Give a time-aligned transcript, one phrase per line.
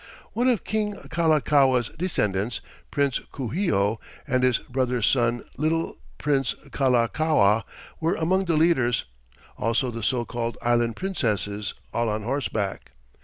[0.33, 2.59] One of King Kalakaua's descendants,
[2.89, 7.63] Prince Kuhio, and his brother's son, little Prince Kalakaua,
[7.99, 9.05] were among the leaders;
[9.59, 12.93] also the so called Island Princesses, all on horseback.